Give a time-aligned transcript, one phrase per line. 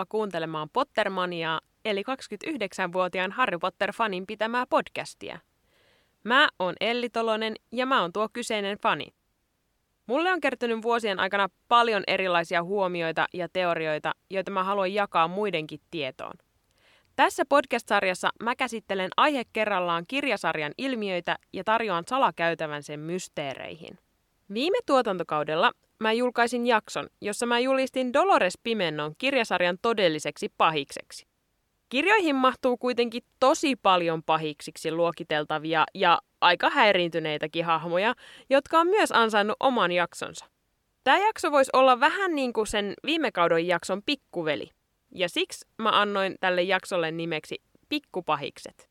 [0.00, 5.38] Tervetuloa kuuntelemaan Pottermaniaa, eli 29-vuotiaan Harry Potter-fanin pitämää podcastia.
[6.24, 9.06] Mä oon Elli Tolonen ja mä oon tuo kyseinen fani.
[10.06, 15.80] Mulle on kertynyt vuosien aikana paljon erilaisia huomioita ja teorioita, joita mä haluan jakaa muidenkin
[15.90, 16.34] tietoon.
[17.16, 23.98] Tässä podcast-sarjassa mä käsittelen aihe kerrallaan kirjasarjan ilmiöitä ja tarjoan salakäytävän sen mysteereihin.
[24.54, 31.26] Viime tuotantokaudella mä julkaisin jakson, jossa mä julistin Dolores Pimennon kirjasarjan todelliseksi pahikseksi.
[31.88, 38.14] Kirjoihin mahtuu kuitenkin tosi paljon pahiksiksi luokiteltavia ja aika häiriintyneitäkin hahmoja,
[38.50, 40.46] jotka on myös ansainnut oman jaksonsa.
[41.04, 44.70] Tämä jakso voisi olla vähän niin kuin sen viime kauden jakson pikkuveli.
[45.14, 48.89] Ja siksi mä annoin tälle jaksolle nimeksi Pikkupahikset.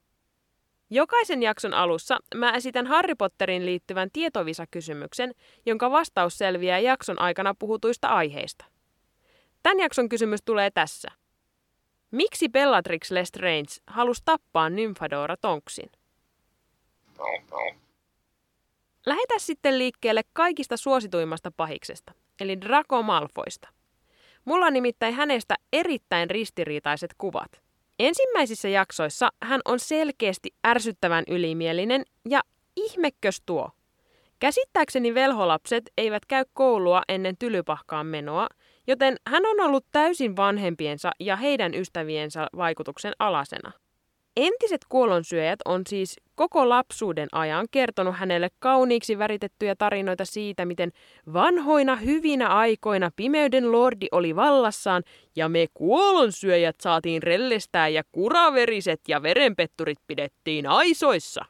[0.91, 5.33] Jokaisen jakson alussa mä esitän Harry Potterin liittyvän tietovisakysymyksen,
[5.65, 8.65] jonka vastaus selviää jakson aikana puhutuista aiheista.
[9.63, 11.11] Tämän jakson kysymys tulee tässä.
[12.11, 15.89] Miksi Bellatrix Lestrange halusi tappaa Nymphadora Tonksin?
[19.05, 23.69] Lähetä sitten liikkeelle kaikista suosituimmasta pahiksesta, eli Draco Malfoista.
[24.45, 27.61] Mulla on nimittäin hänestä erittäin ristiriitaiset kuvat–
[27.99, 32.41] Ensimmäisissä jaksoissa hän on selkeästi ärsyttävän ylimielinen ja
[32.75, 33.69] ihmekkös tuo.
[34.39, 38.47] Käsittääkseni velholapset eivät käy koulua ennen tylypahkaan menoa,
[38.87, 43.71] joten hän on ollut täysin vanhempiensa ja heidän ystäviensä vaikutuksen alasena.
[44.41, 50.91] Entiset kuolonsyöjät on siis koko lapsuuden ajan kertonut hänelle kauniiksi väritettyjä tarinoita siitä, miten
[51.33, 55.03] vanhoina hyvinä aikoina pimeyden lordi oli vallassaan
[55.35, 61.45] ja me kuolonsyöjät saatiin rellestää ja kuraveriset ja verenpetturit pidettiin aisoissa.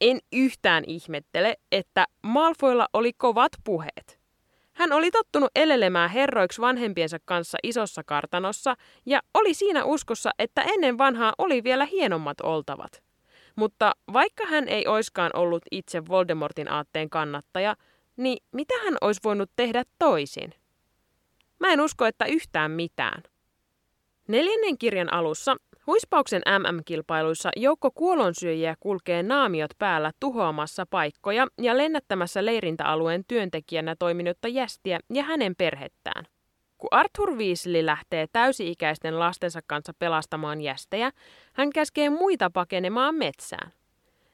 [0.00, 4.17] En yhtään ihmettele, että Malfoilla oli kovat puheet.
[4.78, 8.74] Hän oli tottunut elelemään herroiksi vanhempiensa kanssa isossa kartanossa
[9.06, 13.02] ja oli siinä uskossa, että ennen vanhaa oli vielä hienommat oltavat.
[13.56, 17.76] Mutta vaikka hän ei oiskaan ollut itse Voldemortin aatteen kannattaja,
[18.16, 20.54] niin mitä hän olisi voinut tehdä toisin?
[21.60, 23.22] Mä en usko, että yhtään mitään.
[24.28, 25.56] Neljännen kirjan alussa
[25.88, 35.00] Huispauksen MM-kilpailuissa joukko kuolonsyöjiä kulkee naamiot päällä tuhoamassa paikkoja ja lennättämässä leirintäalueen työntekijänä toiminutta jästiä
[35.14, 36.24] ja hänen perhettään.
[36.78, 41.10] Kun Arthur Weasley lähtee täysi-ikäisten lastensa kanssa pelastamaan jästejä,
[41.52, 43.72] hän käskee muita pakenemaan metsään.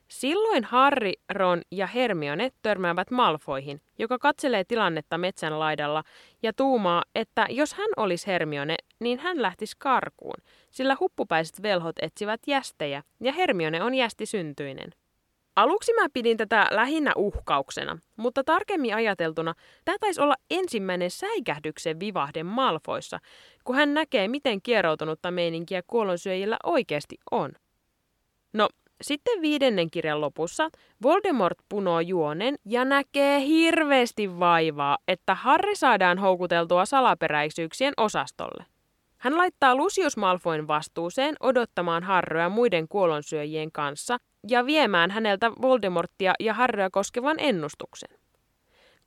[0.08, 6.02] Silloin Harry, Ron ja Hermione törmäävät Malfoihin, joka katselee tilannetta metsän laidalla
[6.42, 10.36] ja tuumaa, että jos hän olisi Hermione, niin hän lähtisi karkuun,
[10.70, 14.90] sillä huppupäiset velhot etsivät jästejä ja Hermione on jästi syntyinen.
[15.56, 19.54] Aluksi mä pidin tätä lähinnä uhkauksena, mutta tarkemmin ajateltuna
[19.84, 23.18] tämä taisi olla ensimmäinen säikähdyksen vivahde Malfoissa,
[23.64, 27.52] kun hän näkee, miten kieroutunutta meininkiä kuolonsyöjillä oikeasti on.
[28.52, 28.68] No,
[29.02, 30.70] sitten viidennen kirjan lopussa
[31.02, 38.64] Voldemort punoo juonen ja näkee hirveästi vaivaa, että Harry saadaan houkuteltua salaperäisyyksien osastolle.
[39.18, 44.18] Hän laittaa Lucius Malfoin vastuuseen odottamaan Harryä muiden kuolonsyöjien kanssa
[44.48, 48.18] ja viemään häneltä Voldemorttia ja Harryä koskevan ennustuksen.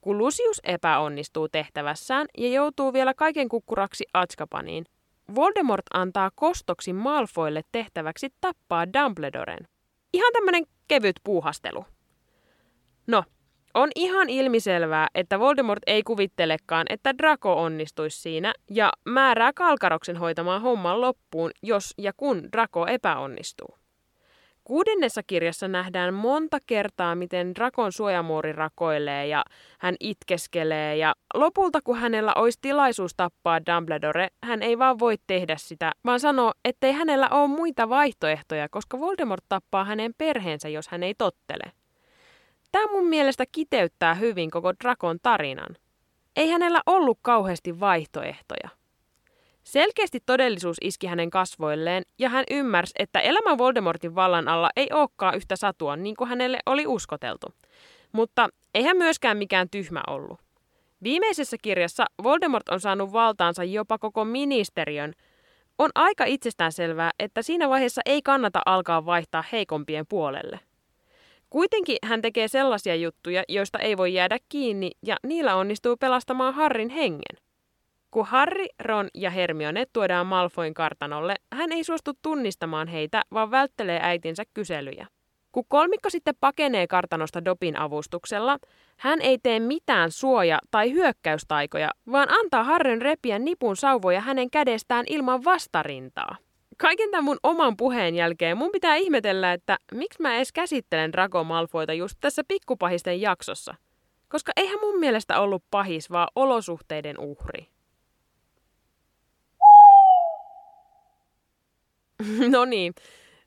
[0.02, 4.86] Kun Lucius epäonnistuu tehtävässään ja joutuu vielä kaiken kukkuraksi Atskapaniin,
[5.36, 9.68] Voldemort antaa kostoksi Malfoille tehtäväksi tappaa Dumbledoren.
[10.14, 11.86] Ihan tämmönen kevyt puuhastelu.
[13.08, 13.24] No,
[13.74, 20.62] on ihan ilmiselvää, että Voldemort ei kuvittelekaan, että Draco onnistuisi siinä ja määrää Kalkaroksen hoitamaan
[20.62, 23.78] homman loppuun, jos ja kun Draco epäonnistuu.
[24.68, 29.44] Kuudennessa kirjassa nähdään monta kertaa, miten Drakon suojamuuri rakoilee ja
[29.80, 35.56] hän itkeskelee ja lopulta kun hänellä olisi tilaisuus tappaa Dumbledore, hän ei vaan voi tehdä
[35.58, 41.04] sitä, vaan sanoo, ettei hänellä ole muita vaihtoehtoja, koska Voldemort tappaa hänen perheensä, jos hän
[41.04, 41.72] ei tottele.
[42.72, 45.78] Tämä mun mielestä kiteyttää hyvin koko Drakon tarinan.
[46.36, 48.70] Ei hänellä ollut kauheasti vaihtoehtoja.
[49.68, 55.36] Selkeästi todellisuus iski hänen kasvoilleen ja hän ymmärsi, että elämä Voldemortin vallan alla ei olekaan
[55.36, 57.48] yhtä satua niin kuin hänelle oli uskoteltu.
[58.12, 60.40] Mutta ei hän myöskään mikään tyhmä ollut.
[61.04, 65.14] Viimeisessä kirjassa Voldemort on saanut valtaansa jopa koko ministeriön.
[65.78, 70.60] On aika itsestäänselvää, että siinä vaiheessa ei kannata alkaa vaihtaa heikompien puolelle.
[71.50, 76.90] Kuitenkin hän tekee sellaisia juttuja, joista ei voi jäädä kiinni, ja niillä onnistuu pelastamaan Harrin
[76.90, 77.47] hengen.
[78.12, 84.00] Kun Harry, Ron ja Hermione tuodaan Malfoin kartanolle, hän ei suostu tunnistamaan heitä, vaan välttelee
[84.04, 85.08] äitinsä kyselyjä.
[85.52, 88.58] Kun kolmikko sitten pakenee kartanosta Dopin avustuksella,
[88.98, 95.06] hän ei tee mitään suoja- tai hyökkäystaikoja, vaan antaa Harryn repiä nipun sauvoja hänen kädestään
[95.08, 96.36] ilman vastarintaa.
[96.78, 101.44] Kaiken tämän mun oman puheen jälkeen mun pitää ihmetellä, että miksi mä edes käsittelen Draco
[101.44, 103.76] Malfoita just tässä pikkupahisten jaksossa.
[104.30, 107.68] Koska eihän mun mielestä ollut pahis, vaan olosuhteiden uhri.
[112.54, 112.94] no niin,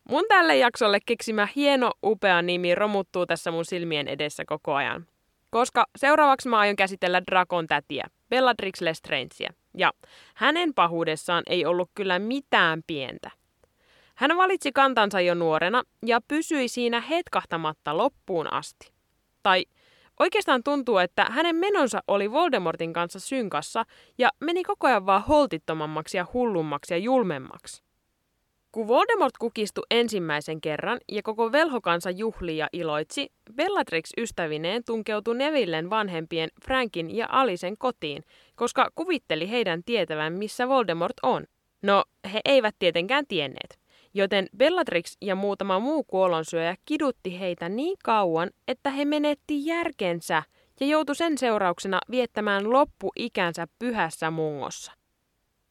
[0.08, 5.06] mun tälle jaksolle keksimä hieno, upea nimi romuttuu tässä mun silmien edessä koko ajan.
[5.50, 9.50] Koska seuraavaksi mä aion käsitellä Drakon tätiä, Bellatrix Lestrangea.
[9.78, 9.92] Ja
[10.34, 13.30] hänen pahuudessaan ei ollut kyllä mitään pientä.
[14.14, 18.92] Hän valitsi kantansa jo nuorena ja pysyi siinä hetkahtamatta loppuun asti.
[19.42, 19.64] Tai
[20.18, 23.84] oikeastaan tuntuu, että hänen menonsa oli Voldemortin kanssa synkassa
[24.18, 27.82] ja meni koko ajan vaan holtittomammaksi ja hullummaksi ja julmemmaksi.
[28.72, 35.90] Kun Voldemort kukistui ensimmäisen kerran ja koko velhokansa juhli ja iloitsi, Bellatrix ystävineen tunkeutui Nevillen
[35.90, 38.24] vanhempien Frankin ja Alisen kotiin,
[38.54, 41.44] koska kuvitteli heidän tietävän, missä Voldemort on.
[41.82, 43.78] No, he eivät tietenkään tienneet.
[44.14, 50.42] Joten Bellatrix ja muutama muu kuolonsyöjä kidutti heitä niin kauan, että he menetti järkensä
[50.80, 54.99] ja joutui sen seurauksena viettämään loppuikänsä pyhässä mungossa.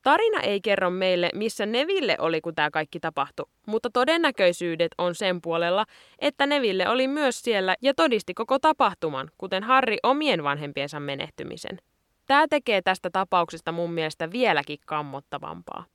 [0.02, 5.42] Tarina ei kerro meille, missä Neville oli, kun tämä kaikki tapahtui, mutta todennäköisyydet on sen
[5.42, 5.86] puolella,
[6.20, 11.78] että Neville oli myös siellä ja todisti koko tapahtuman, kuten Harry omien vanhempiensa menehtymisen.
[12.26, 15.86] Tämä tekee tästä tapauksesta mun mielestä vieläkin kammottavampaa.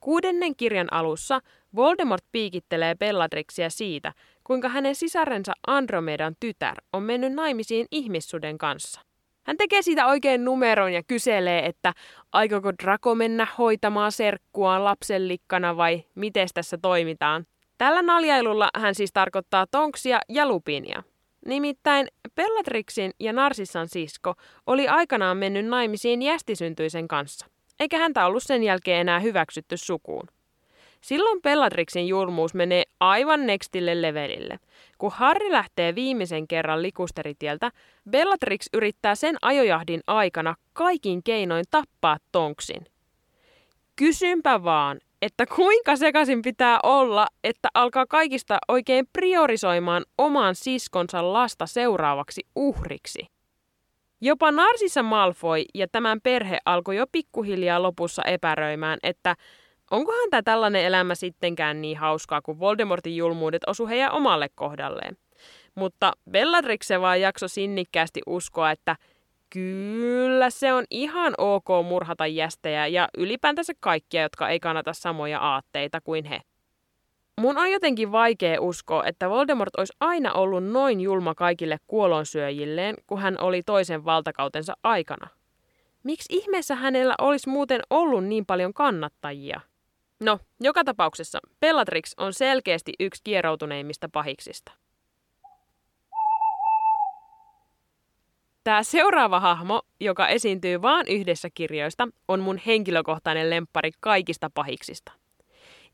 [0.00, 1.40] Kuudennen kirjan alussa
[1.76, 4.12] Voldemort piikittelee Bellatrixia siitä,
[4.44, 9.07] kuinka hänen sisarensa Andromedan tytär on mennyt naimisiin ihmissuden kanssa.
[9.48, 11.92] Hän tekee siitä oikein numeron ja kyselee, että
[12.32, 17.46] aikoko Draco mennä hoitamaan serkkuaan lapsellikkana vai miten tässä toimitaan.
[17.78, 21.02] Tällä naljailulla hän siis tarkoittaa Tonksia ja Lupinia.
[21.46, 24.34] Nimittäin Bellatrixin ja Narsissan sisko
[24.66, 27.46] oli aikanaan mennyt naimisiin jästisyntyisen kanssa,
[27.80, 30.28] eikä häntä ollut sen jälkeen enää hyväksytty sukuun.
[31.00, 34.58] Silloin Bellatrixin julmuus menee aivan nextille levelille.
[34.98, 37.70] Kun Harry lähtee viimeisen kerran likusteritieltä,
[38.10, 42.86] Bellatrix yrittää sen ajojahdin aikana kaikin keinoin tappaa Tonksin.
[43.96, 51.66] Kysynpä vaan, että kuinka sekaisin pitää olla, että alkaa kaikista oikein priorisoimaan oman siskonsa lasta
[51.66, 53.26] seuraavaksi uhriksi.
[54.20, 59.36] Jopa Narsissa Malfoy ja tämän perhe alkoi jo pikkuhiljaa lopussa epäröimään, että
[59.90, 65.16] Onkohan tämä tällainen elämä sittenkään niin hauskaa, kun Voldemortin julmuudet osu heidän omalle kohdalleen?
[65.74, 68.96] Mutta Bellatrix vaan jakso sinnikkäästi uskoa, että
[69.50, 76.00] kyllä se on ihan ok murhata jästejä ja ylipäätänsä kaikkia, jotka ei kannata samoja aatteita
[76.00, 76.40] kuin he.
[77.40, 83.18] Mun on jotenkin vaikea uskoa, että Voldemort olisi aina ollut noin julma kaikille kuolonsyöjilleen, kun
[83.18, 85.28] hän oli toisen valtakautensa aikana.
[86.02, 89.60] Miksi ihmeessä hänellä olisi muuten ollut niin paljon kannattajia?
[90.20, 94.72] No, joka tapauksessa Bellatrix on selkeästi yksi kieroutuneimmista pahiksista.
[98.64, 105.12] Tämä seuraava hahmo, joka esiintyy vain yhdessä kirjoista, on mun henkilökohtainen lemppari kaikista pahiksista.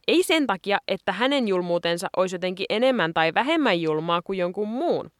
[0.09, 5.11] Ei sen takia, että hänen julmuutensa olisi jotenkin enemmän tai vähemmän julmaa kuin jonkun muun,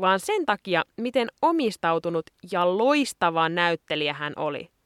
[0.00, 4.68] vaan sen takia, miten omistautunut ja loistava näyttelijä hän oli–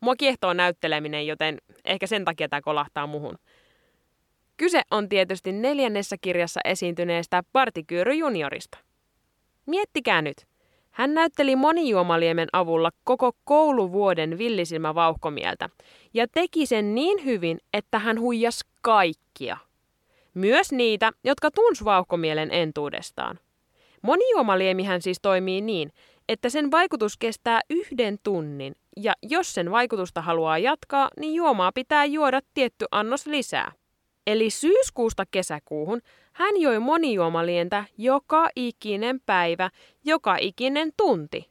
[0.00, 3.38] Mua kiehtoo näytteleminen, joten ehkä sen takia tämä kolahtaa muhun.
[4.56, 8.78] Kyse on tietysti neljännessä kirjassa esiintyneestä Partikyyry juniorista.
[9.66, 10.46] Miettikää nyt.
[10.90, 15.68] Hän näytteli monijuomaliemen avulla koko kouluvuoden villisilmä vauhkomieltä
[16.14, 19.56] ja teki sen niin hyvin, että hän huijas kaikkia.
[20.34, 23.38] Myös niitä, jotka tunsi vauhkomielen entuudestaan.
[24.02, 25.92] Monijuomaliemihän siis toimii niin,
[26.28, 32.04] että sen vaikutus kestää yhden tunnin, ja jos sen vaikutusta haluaa jatkaa, niin juomaa pitää
[32.04, 33.72] juoda tietty annos lisää.
[34.26, 36.00] Eli syyskuusta kesäkuuhun
[36.32, 39.70] hän joi monijuomalientä joka ikinen päivä,
[40.04, 41.50] joka ikinen tunti.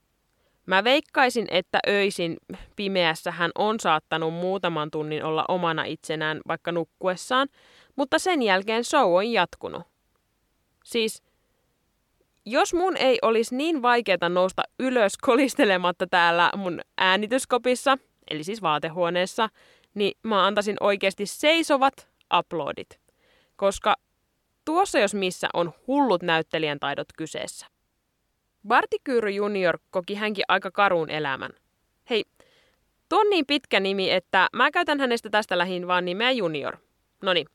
[0.66, 2.38] Mä veikkaisin, että öisin
[2.76, 7.48] pimeässä hän on saattanut muutaman tunnin olla omana itsenään vaikka nukkuessaan,
[7.96, 9.84] mutta sen jälkeen show on jatkunut.
[10.84, 11.24] Siis
[12.50, 17.98] jos mun ei olisi niin vaikeaa nousta ylös kolistelematta täällä mun äänityskopissa,
[18.32, 19.50] eli siis vaatehuoneessa,
[19.94, 22.08] niin mä antaisin oikeasti seisovat
[22.40, 23.00] uploadit.
[23.56, 23.96] Koska
[24.66, 27.68] tuossa jos missä on hullut näyttelijän taidot kyseessä.
[28.68, 31.52] Barti Kyyry junior koki hänkin aika karun elämän.
[32.10, 32.24] Hei,
[33.10, 36.78] tuo on niin pitkä nimi, että mä käytän hänestä tästä lähin vaan nimeä junior.
[37.24, 37.46] Noni,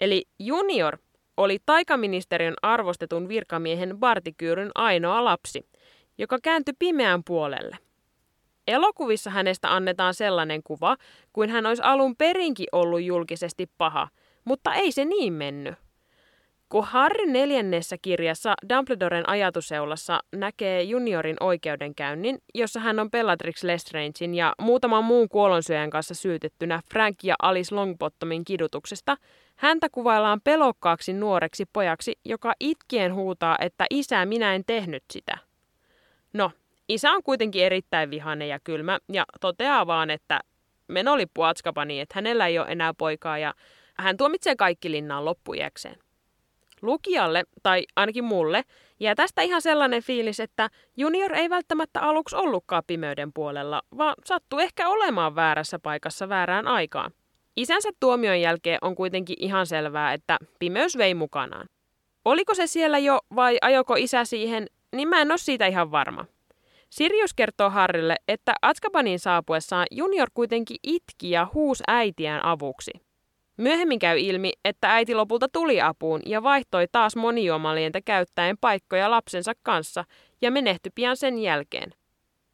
[0.00, 0.98] eli junior
[1.36, 5.68] oli taikaministeriön arvostetun virkamiehen Bartikyyryn ainoa lapsi,
[6.18, 7.78] joka kääntyi pimeän puolelle.
[8.68, 10.96] Elokuvissa hänestä annetaan sellainen kuva,
[11.32, 14.08] kuin hän olisi alun perinkin ollut julkisesti paha,
[14.44, 15.74] mutta ei se niin mennyt.
[16.72, 24.52] Kun Harry neljännessä kirjassa Dumbledoren ajatusseulassa näkee juniorin oikeudenkäynnin, jossa hän on Bellatrix Lestrangein ja
[24.60, 29.16] muutaman muun kuolonsyöjän kanssa syytettynä Frank ja Alice Longbottomin kidutuksesta,
[29.56, 35.38] häntä kuvaillaan pelokkaaksi nuoreksi pojaksi, joka itkien huutaa, että isä, minä en tehnyt sitä.
[36.32, 36.50] No,
[36.88, 40.40] isä on kuitenkin erittäin vihainen ja kylmä ja toteaa vaan, että
[40.88, 43.54] meno oli puatskapani, että hänellä ei ole enää poikaa ja
[43.98, 46.11] hän tuomitsee kaikki linnaan loppujäkseen.
[46.82, 48.62] Lukijalle, tai ainakin mulle,
[49.00, 54.58] jää tästä ihan sellainen fiilis, että junior ei välttämättä aluksi ollutkaan pimeyden puolella, vaan sattuu
[54.58, 57.10] ehkä olemaan väärässä paikassa väärään aikaan.
[57.56, 61.68] Isänsä tuomion jälkeen on kuitenkin ihan selvää, että pimeys vei mukanaan.
[62.24, 66.24] Oliko se siellä jo vai ajoko isä siihen, niin mä en ole siitä ihan varma.
[66.90, 72.90] Sirius kertoo Harrille, että Atskabanin saapuessaan junior kuitenkin itki ja huus äitiään avuksi.
[73.62, 79.52] Myöhemmin käy ilmi, että äiti lopulta tuli apuun ja vaihtoi taas monijuomalientä käyttäen paikkoja lapsensa
[79.62, 80.04] kanssa
[80.40, 81.94] ja menehtyi pian sen jälkeen.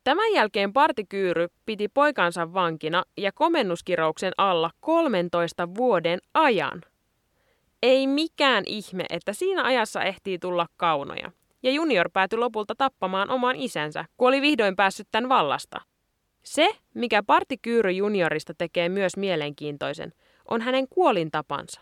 [0.04, 6.82] Tämän jälkeen partikyyry piti poikansa vankina ja komennuskirouksen alla 13 vuoden ajan.
[7.82, 11.32] Ei mikään ihme, että siinä ajassa ehtii tulla kaunoja.
[11.62, 15.80] Ja junior päätyi lopulta tappamaan oman isänsä, kun oli vihdoin päässyt tämän vallasta.
[16.42, 20.12] Se, mikä partikyyry juniorista tekee myös mielenkiintoisen–
[20.50, 21.81] on hänen kuolintapansa.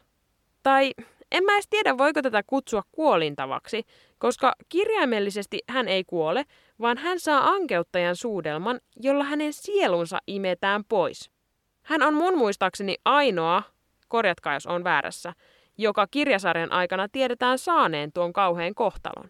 [0.62, 0.92] Tai
[1.32, 3.82] en mä edes tiedä, voiko tätä kutsua kuolintavaksi,
[4.18, 6.44] koska kirjaimellisesti hän ei kuole,
[6.80, 11.30] vaan hän saa ankeuttajan suudelman, jolla hänen sielunsa imetään pois.
[11.82, 13.62] Hän on mun muistaakseni ainoa,
[14.08, 15.32] korjatkaa jos on väärässä,
[15.78, 19.28] joka kirjasarjan aikana tiedetään saaneen tuon kauheen kohtalon.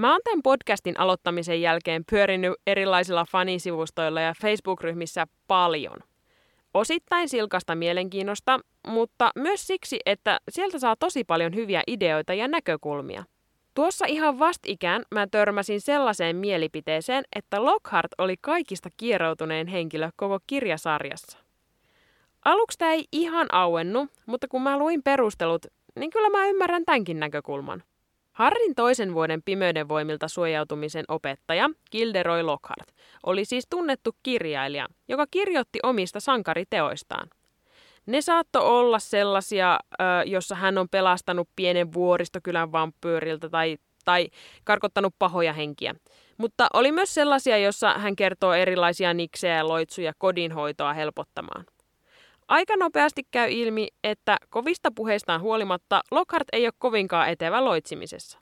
[0.00, 5.96] Mä oon tämän podcastin aloittamisen jälkeen pyörinyt erilaisilla fanisivustoilla ja Facebook-ryhmissä paljon.
[6.74, 13.24] Osittain silkasta mielenkiinnosta, mutta myös siksi, että sieltä saa tosi paljon hyviä ideoita ja näkökulmia.
[13.74, 21.38] Tuossa ihan vastikään mä törmäsin sellaiseen mielipiteeseen, että Lockhart oli kaikista kieroutuneen henkilö koko kirjasarjassa.
[22.44, 25.66] Aluksi tämä ei ihan auennu, mutta kun mä luin perustelut,
[25.98, 27.82] niin kyllä mä ymmärrän tämänkin näkökulman.
[28.40, 32.88] Harrin toisen vuoden pimeyden voimilta suojautumisen opettaja, Gilderoy Lockhart,
[33.26, 37.28] oli siis tunnettu kirjailija, joka kirjoitti omista sankariteoistaan.
[38.06, 39.78] Ne saatto olla sellaisia,
[40.26, 44.28] jossa hän on pelastanut pienen vuoristokylän vampyyriltä tai, tai
[44.64, 45.94] karkottanut pahoja henkiä.
[46.38, 51.64] Mutta oli myös sellaisia, jossa hän kertoo erilaisia niksejä ja loitsuja kodinhoitoa helpottamaan.
[52.50, 58.38] Aika nopeasti käy ilmi, että kovista puheistaan huolimatta Lockhart ei ole kovinkaan etevä loitsimisessa.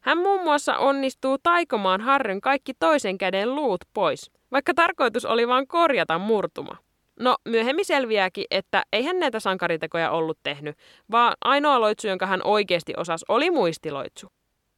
[0.00, 5.68] Hän muun muassa onnistuu taikomaan Harryn kaikki toisen käden luut pois, vaikka tarkoitus oli vain
[5.68, 6.76] korjata murtuma.
[7.20, 10.76] No, myöhemmin selviääkin, että eihän näitä sankaritekoja ollut tehnyt,
[11.10, 14.26] vaan ainoa loitsu, jonka hän oikeasti osasi, oli muistiloitsu.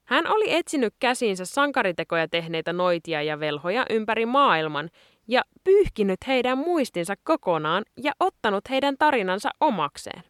[0.04, 4.90] Hän oli etsinyt käsiinsä sankaritekoja tehneitä noitia ja velhoja ympäri maailman
[5.28, 10.22] ja pyyhkinyt heidän muistinsa kokonaan ja ottanut heidän tarinansa omakseen.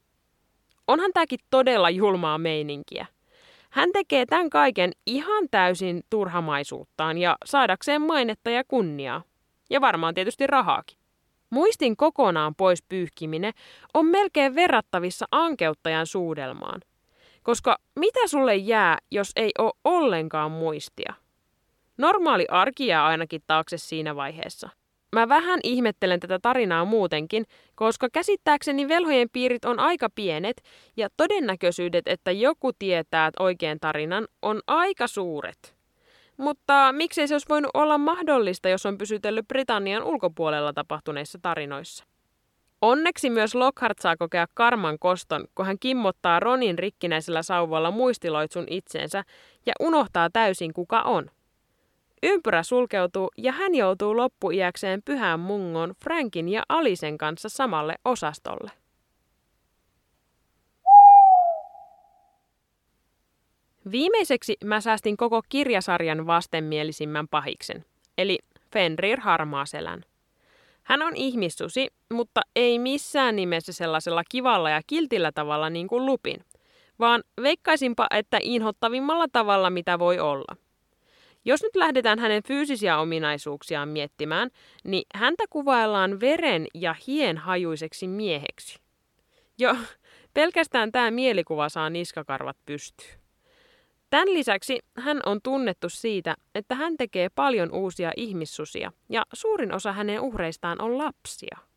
[0.88, 3.06] Onhan tämäkin todella julmaa meininkiä.
[3.70, 9.22] Hän tekee tämän kaiken ihan täysin turhamaisuuttaan ja saadakseen mainetta ja kunniaa.
[9.70, 10.98] Ja varmaan tietysti rahaakin.
[11.50, 13.52] Muistin kokonaan pois pyyhkiminen
[13.94, 16.80] on melkein verrattavissa ankeuttajan suudelmaan.
[17.42, 21.14] Koska mitä sulle jää, jos ei ole ollenkaan muistia?
[21.98, 24.68] Normaali arki jää ainakin taakse siinä vaiheessa–
[25.12, 30.62] Mä vähän ihmettelen tätä tarinaa muutenkin, koska käsittääkseni velhojen piirit on aika pienet
[30.96, 35.76] ja todennäköisyydet, että joku tietää oikean tarinan, on aika suuret.
[36.36, 42.04] Mutta miksei se olisi voinut olla mahdollista, jos on pysytellyt Britannian ulkopuolella tapahtuneissa tarinoissa?
[42.82, 49.24] Onneksi myös Lockhart saa kokea karman koston, kun hän kimmottaa Ronin rikkinäisellä sauvalla muistiloitsun itseensä
[49.66, 51.30] ja unohtaa täysin kuka on.
[52.22, 58.70] Ympyrä sulkeutuu ja hän joutuu loppuiäkseen pyhän mungon Frankin ja Alisen kanssa samalle osastolle.
[63.90, 67.84] Viimeiseksi mä säästin koko kirjasarjan vastenmielisimmän pahiksen,
[68.18, 68.38] eli
[68.72, 70.04] Fenrir Harmaaselän.
[70.82, 76.44] Hän on ihmissusi, mutta ei missään nimessä sellaisella kivalla ja kiltillä tavalla niin kuin Lupin,
[76.98, 80.56] vaan veikkaisinpa, että inhottavimmalla tavalla mitä voi olla.
[81.44, 84.50] Jos nyt lähdetään hänen fyysisiä ominaisuuksiaan miettimään,
[84.84, 88.78] niin häntä kuvaillaan veren ja hien hajuiseksi mieheksi.
[89.58, 89.76] Jo
[90.34, 93.22] pelkästään tämä mielikuva saa niskakarvat pystyyn.
[94.10, 99.92] Tämän lisäksi hän on tunnettu siitä, että hän tekee paljon uusia ihmissusia ja suurin osa
[99.92, 101.71] hänen uhreistaan on lapsia.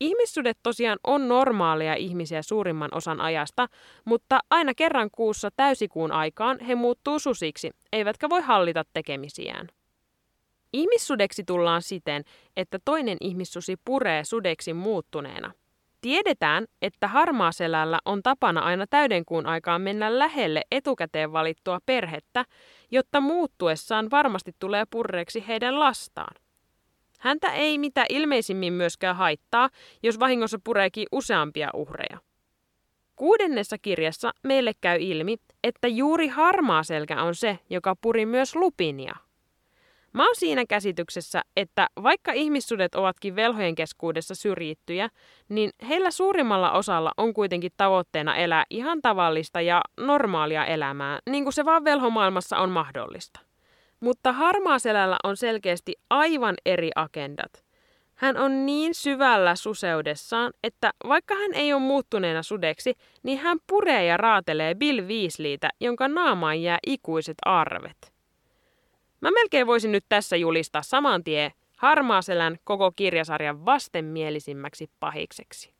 [0.00, 3.68] Ihmissudet tosiaan on normaaleja ihmisiä suurimman osan ajasta,
[4.04, 9.68] mutta aina kerran kuussa täysikuun aikaan he muuttuu susiksi, eivätkä voi hallita tekemisiään.
[10.72, 12.24] Ihmissudeksi tullaan siten,
[12.56, 15.52] että toinen ihmissusi puree sudeksi muuttuneena.
[16.00, 22.44] Tiedetään, että harmaaselällä on tapana aina täydenkuun aikaan mennä lähelle etukäteen valittua perhettä,
[22.90, 26.43] jotta muuttuessaan varmasti tulee purreeksi heidän lastaan.
[27.24, 29.70] Häntä ei mitä ilmeisimmin myöskään haittaa,
[30.02, 32.18] jos vahingossa pureekin useampia uhreja.
[33.16, 39.14] Kuudennessa kirjassa meille käy ilmi, että juuri harmaa selkä on se, joka puri myös lupinia.
[40.12, 45.08] Mä oon siinä käsityksessä, että vaikka ihmissudet ovatkin velhojen keskuudessa syrjittyjä,
[45.48, 51.52] niin heillä suurimmalla osalla on kuitenkin tavoitteena elää ihan tavallista ja normaalia elämää, niin kuin
[51.52, 53.40] se vaan velhomaailmassa on mahdollista.
[54.04, 57.64] Mutta harmaaselällä on selkeästi aivan eri agendat.
[58.14, 64.04] Hän on niin syvällä suseudessaan, että vaikka hän ei ole muuttuneena sudeksi, niin hän puree
[64.04, 68.12] ja raatelee Bill Weasleytä, jonka naamaan jää ikuiset arvet.
[69.20, 75.74] Mä melkein voisin nyt tässä julistaa saman tie Harmaaselän koko kirjasarjan vastenmielisimmäksi pahikseksi.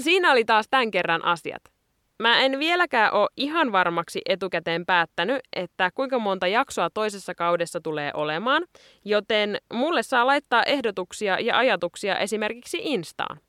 [0.00, 1.77] Siinä oli taas tämän kerran asiat.
[2.18, 8.10] Mä en vieläkään ole ihan varmaksi etukäteen päättänyt, että kuinka monta jaksoa toisessa kaudessa tulee
[8.14, 8.64] olemaan,
[9.04, 13.40] joten mulle saa laittaa ehdotuksia ja ajatuksia esimerkiksi Instaan.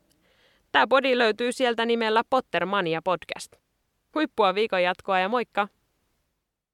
[0.72, 3.52] Tämä body löytyy sieltä nimellä Pottermania Podcast.
[4.14, 5.68] Huippua viikon jatkoa ja moikka!